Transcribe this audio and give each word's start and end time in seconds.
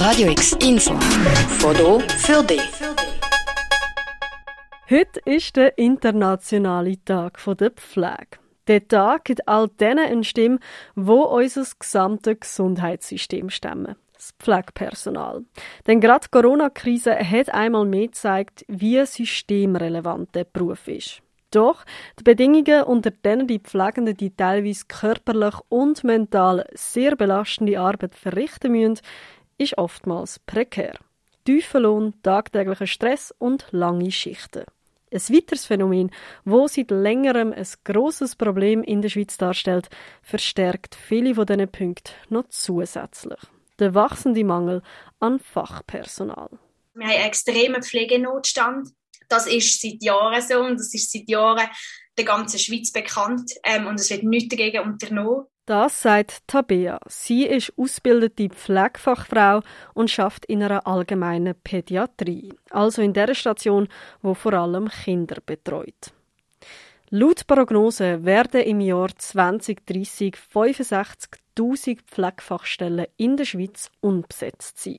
Radio 0.00 0.30
X 0.30 0.54
Info. 0.66 0.94
Foto 1.58 2.00
für 2.00 2.42
dich. 2.42 2.72
Heute 4.88 5.20
ist 5.26 5.56
der 5.56 5.76
internationale 5.76 6.96
Tag 7.04 7.38
der 7.58 7.70
Pflege. 7.70 8.38
Der 8.66 8.88
Tag 8.88 9.26
gibt 9.26 9.46
all 9.46 9.68
denen 9.68 10.06
eine 10.06 10.24
Stimme, 10.24 10.58
wo 10.94 11.24
unser 11.24 11.66
gesamtes 11.78 12.40
Gesundheitssystem 12.40 13.50
stemmen. 13.50 13.94
Das 14.14 14.32
Pflegepersonal. 14.38 15.44
Denn 15.86 16.00
gerade 16.00 16.24
die 16.24 16.30
Corona-Krise 16.30 17.18
hat 17.18 17.52
einmal 17.52 17.84
mehr 17.84 18.06
gezeigt, 18.06 18.64
wie 18.68 19.04
systemrelevant 19.04 20.34
der 20.34 20.44
Beruf 20.44 20.88
ist. 20.88 21.20
Doch 21.50 21.84
die 22.18 22.22
Bedingungen, 22.22 22.84
unter 22.84 23.10
denen 23.10 23.48
die 23.48 23.58
Pflegenden 23.58 24.16
die 24.16 24.30
teilweise 24.34 24.84
körperlich 24.86 25.56
und 25.68 26.04
mental 26.04 26.64
sehr 26.74 27.16
belastende 27.16 27.78
Arbeit 27.80 28.14
verrichten 28.14 28.70
müssen, 28.70 29.00
ist 29.60 29.76
oftmals 29.76 30.38
prekär. 30.38 30.98
Tiefer 31.44 31.80
Lohn, 31.80 32.14
tagtäglicher 32.22 32.86
Stress 32.86 33.34
und 33.38 33.66
lange 33.70 34.10
Schichten. 34.10 34.64
Ein 35.12 35.20
weiteres 35.20 35.66
Phänomen, 35.66 36.10
wo 36.44 36.66
seit 36.66 36.90
längerem 36.90 37.52
ein 37.52 37.66
grosses 37.84 38.36
Problem 38.36 38.82
in 38.82 39.02
der 39.02 39.08
Schweiz 39.08 39.36
darstellt, 39.36 39.90
verstärkt 40.22 40.94
viele 40.94 41.34
von 41.34 41.46
diesen 41.46 41.68
Punkten 41.68 42.14
noch 42.28 42.48
zusätzlich. 42.48 43.40
Der 43.78 43.94
wachsende 43.94 44.44
Mangel 44.44 44.82
an 45.18 45.40
Fachpersonal. 45.40 46.50
Wir 46.94 47.06
haben 47.06 47.14
einen 47.14 47.26
extremen 47.26 47.82
Pflegenotstand. 47.82 48.88
Das 49.28 49.46
ist 49.46 49.80
seit 49.80 50.02
Jahren 50.02 50.40
so 50.40 50.60
und 50.60 50.78
das 50.78 50.94
ist 50.94 51.12
seit 51.12 51.28
Jahren 51.28 51.68
der 52.16 52.24
ganzen 52.24 52.58
Schweiz 52.58 52.92
bekannt 52.92 53.52
ähm, 53.64 53.86
und 53.86 54.00
es 54.00 54.10
wird 54.10 54.22
nichts 54.22 54.54
dagegen 54.54 54.84
unternommen. 54.84 55.46
Das 55.70 56.02
sagt 56.02 56.48
Tabea. 56.48 56.98
Sie 57.06 57.46
ist 57.46 57.72
ausgebildete 57.76 58.48
Pflegefachfrau 58.48 59.62
und 59.94 60.10
schafft 60.10 60.44
in 60.46 60.64
einer 60.64 60.84
allgemeinen 60.84 61.54
Pädiatrie, 61.54 62.52
also 62.70 63.02
in 63.02 63.12
der 63.12 63.32
Station, 63.36 63.86
wo 64.20 64.34
vor 64.34 64.54
allem 64.54 64.88
Kinder 64.88 65.36
betreut. 65.46 66.12
Laut 67.10 67.46
Prognose 67.46 68.24
werden 68.24 68.62
im 68.62 68.80
Jahr 68.80 69.10
2030 69.16 70.34
65.000 70.52 71.98
Pflegefachstellen 72.04 73.06
in 73.16 73.36
der 73.36 73.44
Schweiz 73.44 73.92
unbesetzt 74.00 74.82
sein. 74.82 74.98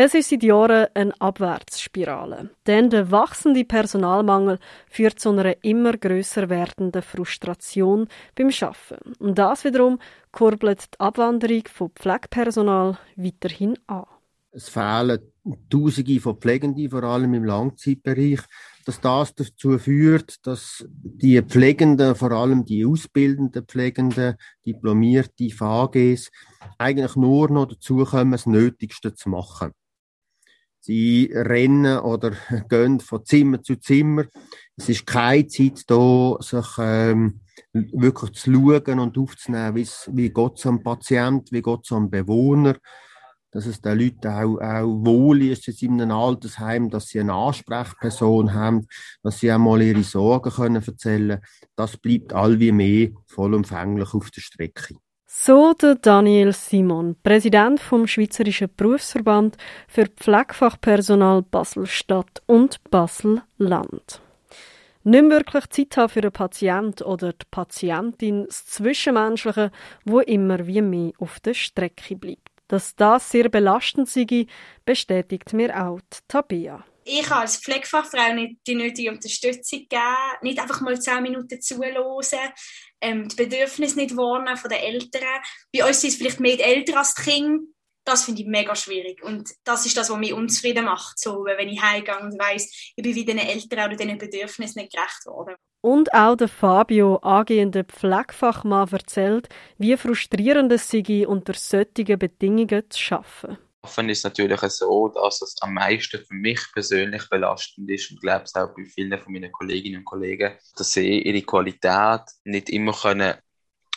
Es 0.00 0.14
ist 0.14 0.30
seit 0.30 0.44
Jahren 0.44 0.86
eine 0.94 1.20
Abwärtsspirale, 1.20 2.50
denn 2.68 2.88
der 2.88 3.10
wachsende 3.10 3.64
Personalmangel 3.64 4.60
führt 4.88 5.18
zu 5.18 5.30
einer 5.30 5.56
immer 5.64 5.94
grösser 5.94 6.48
werdenden 6.48 7.02
Frustration 7.02 8.06
beim 8.36 8.52
Schaffen. 8.52 8.98
Und 9.18 9.36
das 9.36 9.64
wiederum 9.64 9.98
kurbelt 10.30 10.84
die 10.94 11.00
Abwanderung 11.00 11.64
von 11.66 11.90
Pflegepersonal 11.90 12.96
weiterhin 13.16 13.76
an. 13.88 14.04
Es 14.52 14.68
fehlen 14.68 15.18
Tausende 15.68 16.20
von 16.20 16.36
Pflegenden, 16.36 16.90
vor 16.90 17.02
allem 17.02 17.34
im 17.34 17.44
Langzeitbereich, 17.44 18.42
dass 18.84 19.00
das 19.00 19.34
dazu 19.34 19.78
führt, 19.78 20.46
dass 20.46 20.86
die 20.88 21.42
Pflegenden, 21.42 22.14
vor 22.14 22.30
allem 22.30 22.64
die 22.64 22.86
ausbildenden 22.86 23.64
Pflegenden, 23.66 24.36
diplomierte 24.64 25.50
VGs, 25.50 26.30
eigentlich 26.78 27.16
nur 27.16 27.50
noch 27.50 27.66
dazu 27.66 28.04
kommen, 28.04 28.30
das 28.30 28.46
Nötigste 28.46 29.12
zu 29.12 29.30
machen. 29.30 29.72
Sie 30.80 31.30
rennen 31.34 31.98
oder 31.98 32.32
gehen 32.68 33.00
von 33.00 33.24
Zimmer 33.24 33.62
zu 33.62 33.76
Zimmer. 33.76 34.24
Es 34.76 34.88
ist 34.88 35.06
keine 35.06 35.46
Zeit 35.46 35.82
da, 35.88 36.36
sich 36.40 36.66
ähm, 36.78 37.40
wirklich 37.72 38.32
zu 38.32 38.52
schauen 38.52 38.98
und 38.98 39.18
aufzunehmen, 39.18 39.74
wie 39.74 39.82
es 39.82 40.66
am 40.66 40.82
Patient, 40.82 41.50
wie 41.50 41.62
es 41.62 41.92
am 41.92 42.10
Bewohner, 42.10 42.76
dass 43.50 43.66
es 43.66 43.80
den 43.80 43.98
Leuten 43.98 44.28
auch, 44.28 44.60
auch 44.60 45.04
wohl 45.04 45.42
ist 45.42 45.68
in 45.82 46.00
einem 46.00 46.16
Altersheim, 46.16 46.90
dass 46.90 47.08
sie 47.08 47.20
eine 47.20 47.32
Ansprechperson 47.32 48.52
haben, 48.52 48.86
dass 49.22 49.40
sie 49.40 49.52
auch 49.52 49.58
mal 49.58 49.82
ihre 49.82 50.02
Sorgen 50.02 50.50
können 50.50 50.82
erzählen 50.82 51.28
können. 51.28 51.42
Das 51.74 51.96
bleibt 51.96 52.32
all 52.32 52.60
wie 52.60 52.72
mehr 52.72 53.10
vollumfänglich 53.26 54.14
auf 54.14 54.30
der 54.30 54.42
Strecke. 54.42 54.94
So 55.30 55.74
der 55.74 55.96
Daniel 55.96 56.54
Simon, 56.54 57.14
Präsident 57.22 57.80
vom 57.80 58.06
Schweizerischen 58.06 58.70
Berufsverband 58.74 59.58
für 59.86 60.06
Pflegefachpersonal 60.06 61.42
Basel-Stadt 61.42 62.40
und 62.46 62.82
Basel-Land. 62.90 64.22
Nicht 65.04 65.28
wirklich 65.28 65.68
Zeit 65.68 65.96
haben 65.98 66.08
für 66.08 66.20
einen 66.20 66.32
Patient 66.32 67.02
oder 67.02 67.34
die 67.34 67.44
Patientin, 67.50 68.46
das 68.46 68.64
Zwischenmenschliche, 68.68 69.70
wo 70.06 70.20
immer 70.20 70.66
wie 70.66 70.80
mehr 70.80 71.12
auf 71.18 71.40
der 71.40 71.52
Strecke 71.52 72.16
bleibt. 72.16 72.48
Dass 72.68 72.96
das 72.96 73.30
sehr 73.30 73.50
belastend 73.50 74.08
sei, 74.08 74.46
bestätigt 74.86 75.52
mir 75.52 75.78
auch 75.78 76.00
Tabea 76.26 76.82
ich 77.08 77.22
kann 77.22 77.40
als 77.40 77.56
Pflegefachfrau 77.56 78.34
nicht 78.34 78.58
die 78.66 78.74
nötige 78.74 79.10
Unterstützung 79.10 79.86
geben, 79.88 80.02
nicht 80.42 80.58
einfach 80.58 80.80
mal 80.80 81.00
zehn 81.00 81.22
Minuten 81.22 81.60
zuhören, 81.60 82.22
ähm, 83.00 83.28
die 83.28 83.36
Bedürfnisse 83.36 83.96
nicht 83.96 84.16
wahrnehmen 84.16 84.56
von 84.56 84.70
den 84.70 84.80
Eltern. 84.80 85.22
Bei 85.72 85.86
uns 85.86 86.00
sind 86.00 86.10
es 86.10 86.16
vielleicht 86.16 86.40
mehr 86.40 86.56
die 86.56 86.62
Eltern 86.62 86.96
als 86.96 87.14
die 87.14 87.22
Kinder. 87.22 87.64
Das 88.04 88.24
finde 88.24 88.40
ich 88.40 88.48
mega 88.48 88.74
schwierig. 88.74 89.22
Und 89.22 89.50
das 89.64 89.84
ist 89.84 89.96
das, 89.96 90.08
was 90.08 90.16
mich 90.16 90.32
unzufrieden 90.32 90.86
macht. 90.86 91.18
So, 91.18 91.44
wenn 91.44 91.68
ich 91.68 91.82
heimgehe 91.82 92.18
und 92.18 92.38
weiss, 92.38 92.92
ich 92.96 93.02
bin 93.02 93.14
wie 93.14 93.24
den 93.24 93.38
Eltern 93.38 93.86
oder 93.86 93.96
diesen 93.96 94.16
Bedürfnissen 94.16 94.80
nicht 94.80 94.94
gerecht 94.94 95.26
worden. 95.26 95.56
Und 95.80 96.12
auch 96.14 96.34
der 96.34 96.48
Fabio, 96.48 97.16
angehender 97.16 97.84
Pflegefachmann, 97.84 98.88
erzählt, 98.90 99.48
wie 99.76 99.96
frustrierend 99.96 100.72
es 100.72 100.88
sei, 100.88 101.26
unter 101.26 101.54
solchen 101.54 102.18
Bedingungen 102.18 102.84
zu 102.88 103.14
arbeiten. 103.14 103.58
Offen 103.88 104.10
ist 104.10 104.24
natürlich 104.24 104.60
so, 104.60 105.08
dass 105.08 105.40
es 105.40 105.56
am 105.62 105.72
meisten 105.72 106.22
für 106.22 106.34
mich 106.34 106.60
persönlich 106.74 107.26
belastend 107.30 107.88
ist 107.90 108.10
und 108.10 108.20
glaube 108.20 108.44
es 108.44 108.54
auch 108.54 108.74
bei 108.76 108.84
vielen 108.84 109.18
von 109.18 109.32
meinen 109.32 109.50
Kolleginnen 109.50 110.00
und 110.00 110.04
Kollegen, 110.04 110.52
dass 110.76 110.92
sie 110.92 111.22
ihre 111.22 111.40
Qualität 111.40 112.20
nicht 112.44 112.68
immer 112.68 112.92
können 112.92 113.34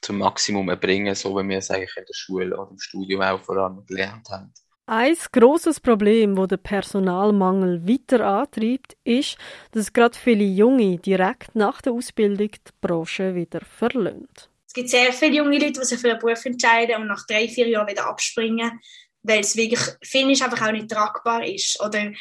zum 0.00 0.18
Maximum 0.18 0.68
erbringen, 0.68 1.16
so 1.16 1.36
wie 1.36 1.48
wir 1.48 1.58
es 1.58 1.72
eigentlich 1.72 1.96
in 1.96 2.04
der 2.04 2.14
Schule 2.14 2.56
oder 2.56 2.70
im 2.70 2.78
Studium 2.78 3.22
auch 3.22 3.40
vor 3.40 3.56
allem 3.56 3.84
gelernt 3.84 4.28
haben. 4.30 4.52
Ein 4.86 5.16
grosses 5.32 5.80
Problem, 5.80 6.36
das 6.36 6.46
den 6.46 6.62
Personalmangel 6.62 7.84
weiter 7.88 8.24
antreibt, 8.24 8.96
ist, 9.02 9.36
dass 9.72 9.92
gerade 9.92 10.16
viele 10.16 10.44
Junge 10.44 10.98
direkt 10.98 11.56
nach 11.56 11.82
der 11.82 11.92
Ausbildung 11.92 12.50
die 12.52 12.72
Branche 12.80 13.34
wieder 13.34 13.62
verlassen. 13.64 14.28
Es 14.64 14.74
gibt 14.74 14.90
sehr 14.90 15.12
viele 15.12 15.36
junge 15.36 15.58
Leute, 15.58 15.80
die 15.80 15.84
sich 15.84 16.00
für 16.00 16.10
einen 16.10 16.20
Beruf 16.20 16.44
entscheiden 16.44 17.02
und 17.02 17.08
nach 17.08 17.26
drei, 17.26 17.48
vier 17.48 17.68
Jahren 17.68 17.88
wieder 17.88 18.06
abspringen 18.06 18.80
weil 19.22 19.40
es 19.40 19.56
wirklich, 19.56 19.80
finde 20.02 20.32
ich, 20.32 20.42
einfach 20.42 20.66
auch 20.66 20.72
nicht 20.72 20.90
tragbar 20.90 21.44
ist. 21.44 21.80
Oder 21.80 22.12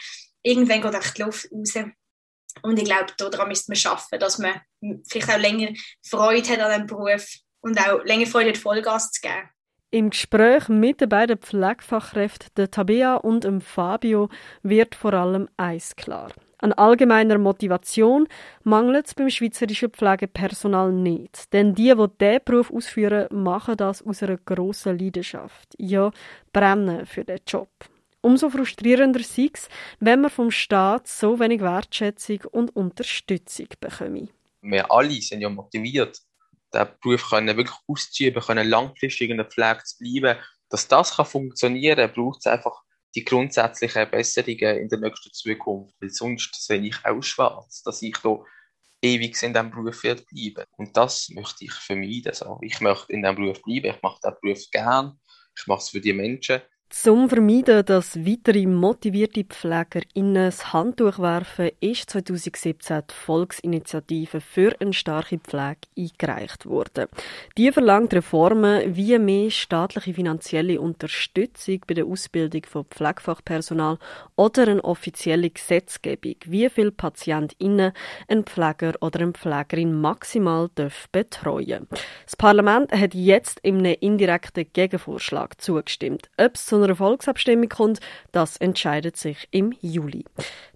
irgendwann 0.43 0.81
geht 0.81 0.93
echt 0.93 1.17
die 1.17 1.23
Luft 1.23 1.47
raus. 1.51 1.85
Und 2.61 2.77
ich 2.77 2.85
glaube, 2.85 3.13
daran 3.17 3.47
müsste 3.47 3.71
man 3.71 3.77
schaffen, 3.77 4.19
dass 4.19 4.37
man 4.37 4.61
vielleicht 5.07 5.29
auch 5.29 5.39
länger 5.39 5.69
Freude 6.05 6.49
hat 6.49 6.59
an 6.59 6.71
diesem 6.71 6.87
Beruf 6.87 7.25
und 7.61 7.79
auch 7.79 8.03
länger 8.03 8.25
Freude 8.25 8.49
hat, 8.49 8.57
Vollgas 8.57 9.11
zu 9.11 9.21
geben. 9.21 9.49
Im 9.93 10.09
Gespräch 10.09 10.69
mit 10.69 11.01
den 11.01 11.09
beiden 11.09 11.37
Pflegefachkräften, 11.37 12.49
der 12.55 12.71
Tabea 12.71 13.15
und 13.15 13.43
dem 13.43 13.59
Fabio, 13.59 14.29
wird 14.63 14.95
vor 14.95 15.13
allem 15.13 15.49
eins 15.57 15.95
klar. 15.95 16.31
An 16.61 16.73
allgemeiner 16.73 17.39
Motivation 17.39 18.27
mangelt 18.63 19.07
es 19.07 19.15
beim 19.15 19.31
schweizerischen 19.31 19.89
Pflegepersonal 19.89 20.91
nicht. 20.91 21.51
Denn 21.53 21.73
die, 21.73 21.93
die 21.95 22.07
diesen 22.19 22.39
Beruf 22.45 22.71
ausführen, 22.71 23.27
machen 23.31 23.77
das 23.77 24.05
aus 24.05 24.21
einer 24.21 24.37
grossen 24.37 24.99
Leidenschaft. 24.99 25.73
Ja, 25.79 26.11
brennen 26.53 27.07
für 27.07 27.25
den 27.25 27.39
Job. 27.47 27.69
Umso 28.21 28.51
frustrierender 28.51 29.23
sei 29.23 29.49
es, 29.51 29.67
wenn 29.99 30.21
man 30.21 30.29
vom 30.29 30.51
Staat 30.51 31.07
so 31.07 31.39
wenig 31.39 31.61
Wertschätzung 31.61 32.41
und 32.51 32.75
Unterstützung 32.75 33.67
bekommt. 33.79 34.29
Wir 34.61 34.91
alle 34.91 35.19
sind 35.21 35.41
ja 35.41 35.49
motiviert, 35.49 36.19
den 36.71 36.87
Beruf 37.01 37.27
können 37.31 37.57
wirklich 37.57 37.77
auszuüben, 37.87 38.43
können 38.43 38.69
langfristig 38.69 39.31
in 39.31 39.37
der 39.37 39.47
Pflege 39.47 39.83
zu 39.83 39.97
bleiben. 39.97 40.39
Dass 40.69 40.87
das 40.87 41.15
kann 41.15 41.25
funktionieren 41.25 41.97
kann, 41.97 42.13
braucht 42.13 42.41
es 42.41 42.45
einfach 42.45 42.83
die 43.15 43.25
grundsätzlichen 43.25 44.09
Besserungen 44.09 44.77
in 44.79 44.89
der 44.89 44.99
nächsten 44.99 45.33
Zukunft. 45.33 45.95
Weil 45.99 46.09
sonst 46.09 46.55
sehe 46.55 46.81
ich 46.81 47.05
auch 47.05 47.21
schwarz, 47.21 47.83
dass 47.83 48.01
ich 48.01 48.17
da 48.17 48.43
ewig 49.01 49.41
in 49.41 49.53
diesem 49.53 49.71
Beruf 49.71 50.03
werde 50.03 50.23
bleiben. 50.23 50.63
Und 50.77 50.95
das 50.95 51.29
möchte 51.29 51.65
ich 51.65 51.73
vermeiden. 51.73 52.29
Also 52.29 52.59
ich 52.61 52.79
möchte 52.81 53.11
in 53.11 53.21
diesem 53.21 53.35
Beruf 53.35 53.61
bleiben, 53.61 53.95
ich 53.95 54.01
mache 54.01 54.19
diesen 54.23 54.37
Beruf 54.41 54.69
gern, 54.71 55.19
ich 55.57 55.67
mache 55.67 55.79
es 55.79 55.89
für 55.89 56.01
die 56.01 56.13
Menschen 56.13 56.61
zum 56.91 57.29
Vermeiden, 57.29 57.85
dass 57.85 58.17
weitere 58.25 58.67
motivierte 58.67 59.45
PflegerInnen 59.45 60.35
das 60.35 60.73
Handtuch 60.73 61.19
werfen, 61.19 61.69
ist 61.79 62.09
2017 62.09 63.03
die 63.09 63.13
Volksinitiative 63.13 64.41
für 64.41 64.75
eine 64.81 64.91
starke 64.91 65.39
Pflege 65.39 65.87
eingereicht 65.97 66.65
worden. 66.65 67.07
Die 67.57 67.71
verlangt 67.71 68.13
Reformen 68.13 68.93
wie 68.93 69.17
mehr 69.19 69.49
staatliche 69.49 70.13
finanzielle 70.13 70.81
Unterstützung 70.81 71.79
bei 71.87 71.93
der 71.93 72.05
Ausbildung 72.05 72.63
von 72.67 72.83
Pflegefachpersonal 72.83 73.97
oder 74.35 74.67
eine 74.67 74.83
offizielle 74.83 75.49
Gesetzgebung, 75.49 76.35
wie 76.45 76.69
viele 76.69 76.91
PatientInnen 76.91 77.93
ein 78.27 78.43
Pfleger 78.43 78.95
oder 78.99 79.21
eine 79.21 79.31
Pflegerin 79.31 79.93
maximal 79.93 80.69
betreuen 81.13 81.87
Das 82.25 82.35
Parlament 82.35 82.91
hat 82.91 83.13
jetzt 83.13 83.61
in 83.61 83.77
einem 83.77 83.95
indirekten 84.01 84.65
Gegenvorschlag 84.73 85.61
zugestimmt. 85.61 86.29
Ob 86.37 86.55
es 86.55 86.80
einer 86.83 86.95
Volksabstimmung 86.95 87.69
kommt, 87.69 87.99
das 88.31 88.57
entscheidet 88.57 89.17
sich 89.17 89.47
im 89.51 89.73
Juli. 89.81 90.25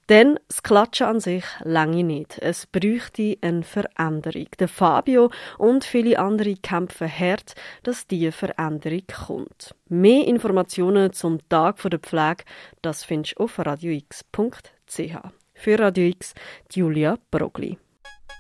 Denn 0.10 0.40
das 0.48 0.62
Klatschen 0.62 1.07
an 1.07 1.19
sich 1.19 1.44
lange 1.63 2.04
nicht. 2.04 2.38
Es 2.40 2.68
bräuchte 2.68 3.38
eine 3.42 3.63
Veränderung. 3.63 4.48
Der 4.60 4.68
Fabio 4.68 5.31
und 5.57 5.84
viele 5.84 6.19
andere 6.19 6.56
kämpfen 6.57 7.10
hart, 7.10 7.56
dass 7.81 8.06
diese 8.06 8.31
Veränderung 8.31 9.04
kommt. 9.25 9.74
Mehr 9.90 10.28
Informationen 10.28 11.12
zum 11.12 11.40
Tag 11.50 11.81
der 11.81 12.00
Pflege, 12.00 12.44
das 12.84 13.04
findest 13.04 13.40
du 13.40 13.44
auf 13.44 13.57
radiox.ch. 13.57 15.18
Für 15.56 15.80
Radio 15.80 16.04
X, 16.06 16.34
Julia 16.72 17.18
Brogli. 17.31 17.78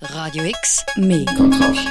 Radio 0.01 0.43
X, 0.43 0.85
mehr 0.97 1.25
Kontrast. 1.37 1.87